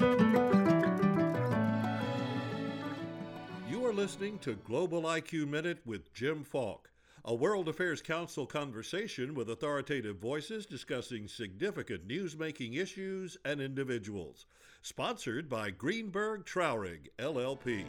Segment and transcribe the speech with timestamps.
[0.00, 0.06] You
[3.84, 6.90] are listening to Global IQ Minute with Jim Falk,
[7.22, 14.46] a World Affairs Council conversation with authoritative voices discussing significant news-making issues and individuals.
[14.80, 17.84] Sponsored by Greenberg Traurig, LLP.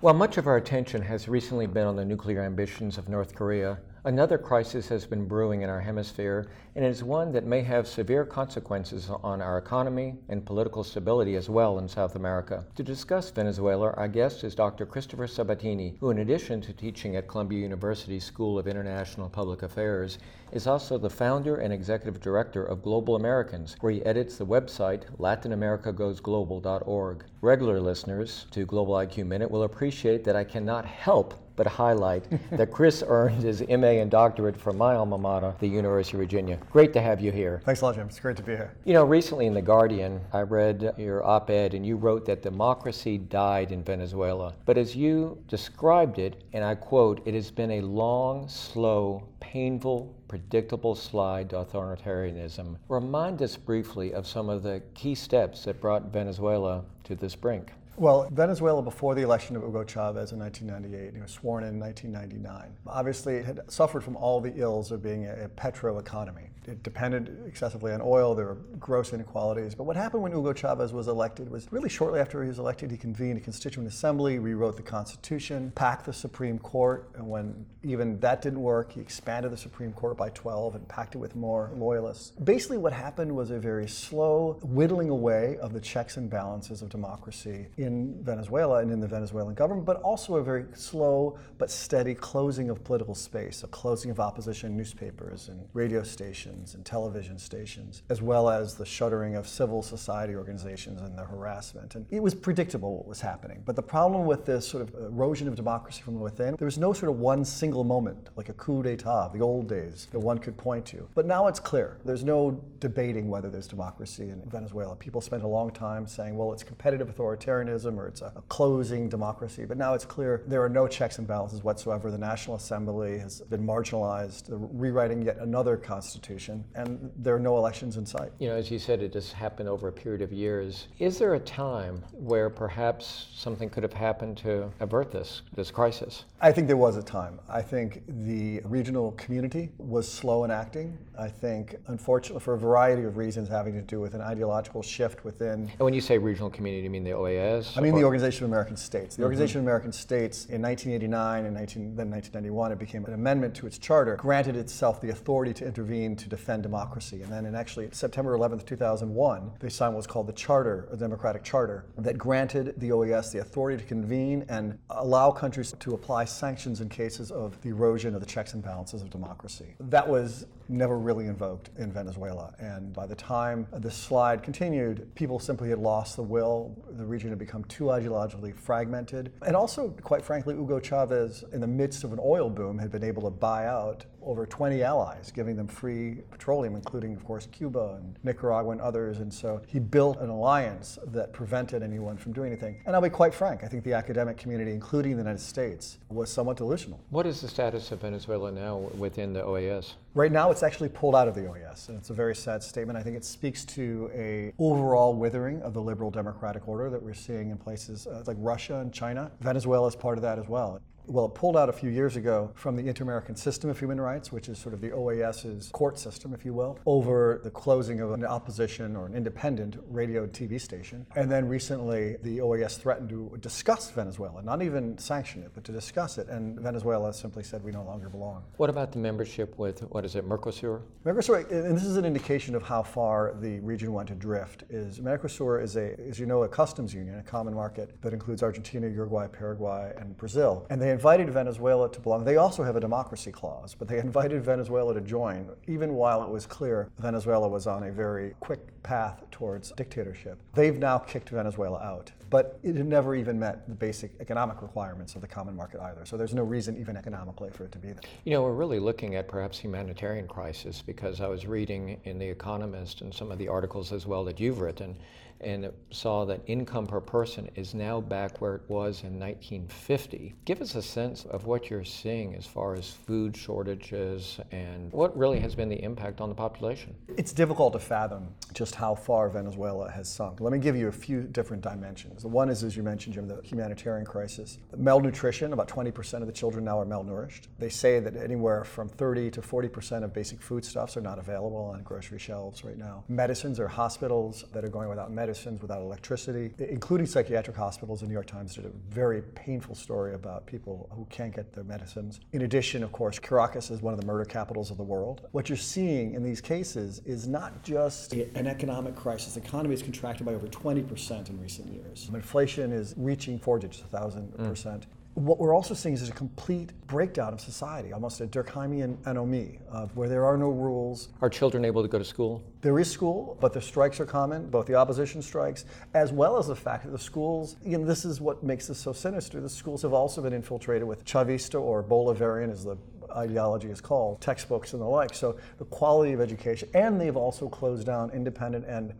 [0.00, 3.78] While much of our attention has recently been on the nuclear ambitions of North Korea,
[4.06, 6.46] another crisis has been brewing in our hemisphere,
[6.76, 11.34] and it is one that may have severe consequences on our economy and political stability
[11.34, 12.64] as well in South America.
[12.76, 14.86] To discuss Venezuela, our guest is Dr.
[14.86, 20.18] Christopher Sabatini, who, in addition to teaching at Columbia University School of International Public Affairs,
[20.52, 25.02] is also the founder and executive director of Global Americans, where he edits the website
[25.18, 27.24] latinamericagoesglobal.org.
[27.40, 32.70] Regular listeners to Global IQ Minute will appreciate that I cannot help but highlight that
[32.70, 36.58] Chris earned his MA and doctorate from my alma mater, the University of Virginia.
[36.70, 37.60] Great to have you here.
[37.64, 38.06] Thanks a lot, Jim.
[38.06, 38.74] It's great to be here.
[38.84, 42.42] You know, recently in The Guardian, I read your op ed and you wrote that
[42.42, 44.54] democracy died in Venezuela.
[44.64, 50.14] But as you described it, and I quote, it has been a long, slow, painful,
[50.28, 52.76] predictable slide to authoritarianism.
[52.88, 57.72] Remind us briefly of some of the key steps that brought Venezuela to this brink.
[57.98, 61.80] Well, Venezuela, before the election of Hugo Chavez in 1998, he was sworn in in
[61.80, 62.76] 1999.
[62.86, 66.50] Obviously, it had suffered from all the ills of being a, petro economy.
[66.66, 69.74] It depended excessively on oil, there were gross inequalities.
[69.74, 72.90] But what happened when Hugo Chavez was elected was really shortly after he was elected,
[72.90, 78.18] he convened a constituent assembly, rewrote the Constitution, packed the Supreme Court, and when even
[78.20, 81.70] that didn't work, he expanded the Supreme Court by 12 and packed it with more
[81.74, 82.30] loyalists.
[82.42, 86.88] Basically, what happened was a very slow whittling away of the checks and balances of
[86.88, 92.14] democracy in Venezuela and in the Venezuelan government, but also a very slow but steady
[92.14, 98.02] closing of political space, a closing of opposition newspapers and radio stations and television stations,
[98.08, 101.94] as well as the shuttering of civil society organizations and their harassment.
[101.94, 103.62] And it was predictable what was happening.
[103.64, 106.92] But the problem with this sort of erosion of democracy from within, there was no
[106.92, 110.56] sort of one single moment, like a coup d'etat, the old days, that one could
[110.56, 111.08] point to.
[111.14, 111.98] But now it's clear.
[112.04, 114.96] There's no debating whether there's democracy in Venezuela.
[114.96, 119.08] People spent a long time saying, well, it's competitive authoritarianism or it's a, a closing
[119.08, 119.64] democracy.
[119.64, 122.10] But now it's clear there are no checks and balances whatsoever.
[122.10, 127.96] The National Assembly has been marginalized, rewriting yet another constitution, and there are no elections
[127.96, 128.30] in sight.
[128.38, 130.88] You know, as you said, it just happened over a period of years.
[130.98, 136.24] Is there a time where perhaps something could have happened to avert this, this crisis?
[136.40, 137.40] I think there was a time.
[137.48, 140.96] I think the regional community was slow in acting.
[141.18, 145.24] I think, unfortunately, for a variety of reasons having to do with an ideological shift
[145.24, 145.70] within.
[145.70, 147.65] And when you say regional community, you mean the OAS?
[147.74, 149.16] I mean the Organization of American States.
[149.16, 149.24] The mm-hmm.
[149.24, 153.66] Organization of American States in 1989 and 19, then 1991, it became an amendment to
[153.66, 157.22] its charter, granted itself the authority to intervene to defend democracy.
[157.22, 160.96] And then, in actually September 11th, 2001, they signed what was called the Charter, a
[160.96, 166.24] Democratic Charter, that granted the OAS the authority to convene and allow countries to apply
[166.24, 169.74] sanctions in cases of the erosion of the checks and balances of democracy.
[169.80, 172.54] That was never really invoked in Venezuela.
[172.58, 176.76] And by the time this slide continued, people simply had lost the will.
[176.90, 179.32] The region had become too ideologically fragmented.
[179.46, 183.04] And also, quite frankly, Hugo Chavez, in the midst of an oil boom, had been
[183.04, 187.98] able to buy out over 20 allies, giving them free petroleum, including, of course, Cuba
[187.98, 189.18] and Nicaragua and others.
[189.18, 192.82] And so he built an alliance that prevented anyone from doing anything.
[192.86, 196.30] And I'll be quite frank, I think the academic community, including the United States, was
[196.30, 197.00] somewhat delusional.
[197.10, 199.94] What is the status of Venezuela now within the OAS?
[200.14, 202.98] Right now, it's actually pulled out of the OAS, and it's a very sad statement.
[202.98, 207.14] I think it speaks to a overall withering of the liberal democratic order that we're
[207.14, 209.30] seeing in places uh, like Russia and China.
[209.40, 212.50] Venezuela is part of that as well well, it pulled out a few years ago
[212.54, 216.34] from the Inter-American System of Human Rights, which is sort of the OAS's court system,
[216.34, 220.60] if you will, over the closing of an opposition or an independent radio and TV
[220.60, 221.06] station.
[221.14, 225.72] And then recently, the OAS threatened to discuss Venezuela, not even sanction it, but to
[225.72, 226.28] discuss it.
[226.28, 228.42] And Venezuela simply said we no longer belong.
[228.56, 230.82] What about the membership with, what is it, Mercosur?
[231.04, 235.00] Mercosur, and this is an indication of how far the region went to drift, is
[235.00, 238.88] Mercosur is a, as you know, a customs union, a common market that includes Argentina,
[238.88, 240.66] Uruguay, Paraguay, and Brazil.
[240.70, 242.24] And they invited Venezuela to belong.
[242.24, 246.30] They also have a democracy clause, but they invited Venezuela to join, even while it
[246.30, 250.38] was clear Venezuela was on a very quick path towards dictatorship.
[250.54, 255.14] They've now kicked Venezuela out, but it had never even met the basic economic requirements
[255.14, 256.04] of the common market either.
[256.04, 258.00] So there's no reason, even economically, for it to be there.
[258.24, 262.28] You know, we're really looking at perhaps humanitarian crisis because I was reading in The
[262.28, 264.96] Economist and some of the articles as well that you've written
[265.40, 270.34] and saw that income per person is now back where it was in 1950.
[270.44, 275.16] Give us a sense of what you're seeing as far as food shortages and what
[275.16, 276.94] really has been the impact on the population.
[277.16, 280.40] It's difficult to fathom just how far Venezuela has sunk.
[280.40, 282.15] Let me give you a few different dimensions.
[282.22, 284.58] The one is, as you mentioned, Jim, the humanitarian crisis.
[284.76, 287.48] Malnutrition, about 20% of the children now are malnourished.
[287.58, 291.82] They say that anywhere from 30 to 40% of basic foodstuffs are not available on
[291.82, 293.04] grocery shelves right now.
[293.08, 298.00] Medicines or hospitals that are going without medicines, without electricity, including psychiatric hospitals.
[298.00, 301.64] The New York Times did a very painful story about people who can't get their
[301.64, 302.20] medicines.
[302.32, 305.28] In addition, of course, Caracas is one of the murder capitals of the world.
[305.32, 309.34] What you're seeing in these cases is not just an economic crisis.
[309.34, 312.05] The economy has contracted by over 20% in recent years.
[312.14, 314.36] Inflation is reaching four digits, 1,000%.
[314.36, 314.82] Mm.
[315.14, 319.96] What we're also seeing is a complete breakdown of society, almost a Durkheimian anomie, of
[319.96, 321.08] where there are no rules.
[321.22, 322.44] Are children able to go to school?
[322.60, 325.64] There is school, but the strikes are common, both the opposition strikes,
[325.94, 328.92] as well as the fact that the schools, again, this is what makes this so
[328.92, 329.40] sinister.
[329.40, 332.76] The schools have also been infiltrated with Chavista or Bolivarian, as the
[333.16, 335.14] ideology is called, textbooks and the like.
[335.14, 338.92] So the quality of education, and they've also closed down independent and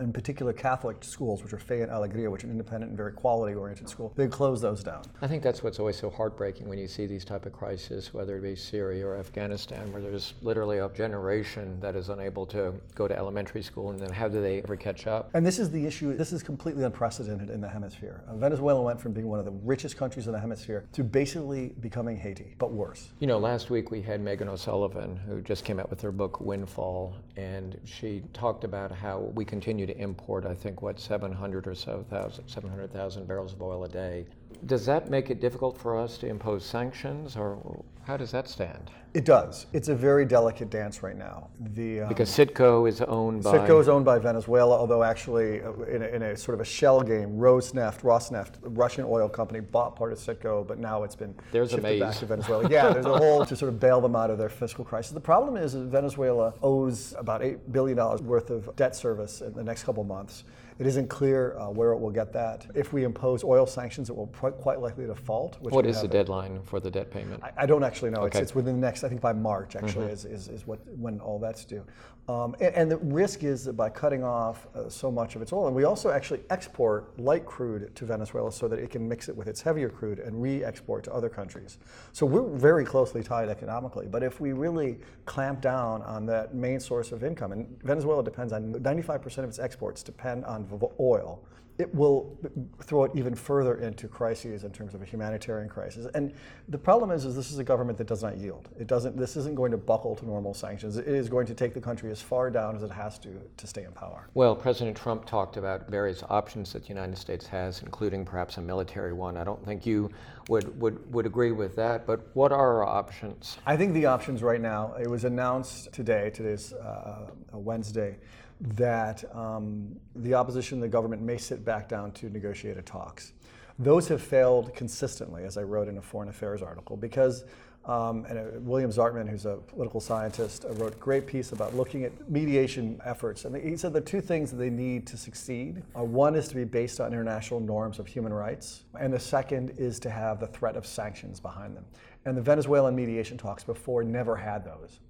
[0.00, 3.88] in particular Catholic schools, which are Fe and Alegria, which are independent and very quality-oriented
[3.88, 5.02] schools, they close those down.
[5.22, 8.36] I think that's what's always so heartbreaking when you see these type of crises, whether
[8.38, 13.06] it be Syria or Afghanistan, where there's literally a generation that is unable to go
[13.06, 15.30] to elementary school, and then how do they ever catch up?
[15.34, 16.16] And this is the issue.
[16.16, 18.24] This is completely unprecedented in the hemisphere.
[18.28, 21.74] Uh, Venezuela went from being one of the richest countries in the hemisphere to basically
[21.80, 23.10] becoming Haiti, but worse.
[23.20, 26.40] You know, last week we had Megan O'Sullivan, who just came out with her book
[26.40, 31.74] Windfall, and she talked about how we continue to import, I think, what, 700 or
[31.74, 34.26] so thousand, 700,000 barrels of oil a day.
[34.66, 38.90] Does that make it difficult for us to impose sanctions, or how does that stand?
[39.12, 39.66] It does.
[39.72, 41.48] It's a very delicate dance right now.
[41.74, 43.58] The, um, because Citgo is owned by.
[43.58, 46.64] Citgo is owned by Venezuela, although actually, uh, in a, in a, sort of a
[46.64, 51.16] shell game, Rosneft, Rosneft, the Russian oil company, bought part of Citgo, but now it's
[51.16, 52.68] been there's shifted back to Venezuela.
[52.70, 55.12] Yeah, there's a whole to sort of bail them out of their fiscal crisis.
[55.12, 59.64] The problem is that Venezuela owes about $8 billion worth of debt service in the
[59.64, 60.44] next couple months.
[60.80, 62.66] It isn't clear uh, where it will get that.
[62.74, 65.60] If we impose oil sanctions, it will pr- quite likely default.
[65.60, 67.44] what is the deadline for the debt payment?
[67.44, 68.22] I, I don't actually know.
[68.22, 68.38] Okay.
[68.38, 70.14] It's, it's, within the next, I think by March actually mm-hmm.
[70.14, 71.84] is, is, is what when all that's due.
[72.28, 75.52] Um, and, and, the risk is that by cutting off uh, so much of its
[75.52, 79.28] oil, and we also actually export light crude to Venezuela so that it can mix
[79.28, 81.78] it with its heavier crude and re-export to other countries.
[82.12, 84.06] So we're very closely tied economically.
[84.06, 88.52] But if we really clamp down on that main source of income, and Venezuela depends
[88.52, 90.62] on 95% of its exports depend on
[90.98, 91.42] oil
[91.80, 92.38] it will
[92.82, 96.06] throw it even further into crises in terms of a humanitarian crisis.
[96.14, 96.32] And
[96.68, 98.68] the problem is, is this is a government that does not yield.
[98.78, 99.16] It doesn't.
[99.16, 100.98] This isn't going to buckle to normal sanctions.
[100.98, 103.66] It is going to take the country as far down as it has to to
[103.66, 104.28] stay in power.
[104.34, 108.60] Well, President Trump talked about various options that the United States has, including perhaps a
[108.60, 109.38] military one.
[109.38, 110.10] I don't think you
[110.48, 112.06] would would, would agree with that.
[112.06, 113.56] But what are our options?
[113.64, 114.94] I think the options right now.
[115.00, 116.30] It was announced today.
[116.30, 118.18] Today's uh, Wednesday
[118.60, 123.32] that um, the opposition, and the government may sit back down to negotiated talks.
[123.78, 127.44] Those have failed consistently, as I wrote in a foreign affairs article, because
[127.86, 131.74] um, and uh, William Zartman, who's a political scientist, uh, wrote a great piece about
[131.74, 133.46] looking at mediation efforts.
[133.46, 136.54] And he said the two things that they need to succeed are one is to
[136.54, 140.46] be based on international norms of human rights, and the second is to have the
[140.46, 141.86] threat of sanctions behind them.
[142.26, 145.00] And the Venezuelan mediation talks before never had those.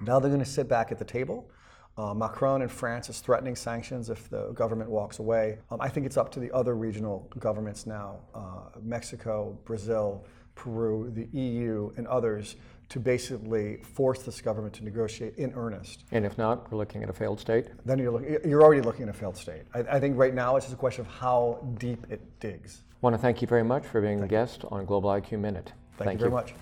[0.00, 1.50] Now they're going to sit back at the table
[1.96, 5.58] uh, Macron in France is threatening sanctions if the government walks away.
[5.70, 10.24] Um, I think it's up to the other regional governments now uh, Mexico, Brazil,
[10.54, 12.56] Peru, the EU, and others
[12.88, 16.04] to basically force this government to negotiate in earnest.
[16.12, 17.68] And if not, we're looking at a failed state?
[17.84, 19.62] Then you're, look, you're already looking at a failed state.
[19.72, 22.82] I, I, think right now it's just a question of how deep it digs.
[22.90, 25.72] I want to thank you very much for being a guest on Global IQ Minute.
[25.96, 26.34] Thank, thank you very you.
[26.34, 26.54] much.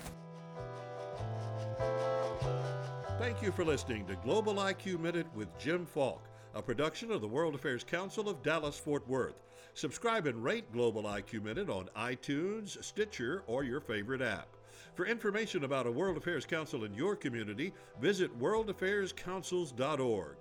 [3.22, 7.28] Thank you for listening to Global IQ Minute with Jim Falk, a production of the
[7.28, 9.44] World Affairs Council of Dallas Fort Worth.
[9.74, 14.48] Subscribe and rate Global IQ Minute on iTunes, Stitcher, or your favorite app.
[14.96, 20.36] For information about a World Affairs Council in your community, visit worldaffairscouncils.org.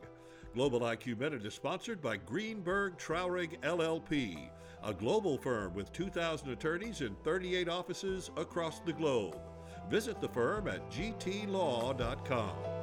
[0.55, 4.49] Global IQ Minute is sponsored by Greenberg Traurig LLP,
[4.83, 9.39] a global firm with 2,000 attorneys in 38 offices across the globe.
[9.89, 12.80] Visit the firm at gtlaw.com.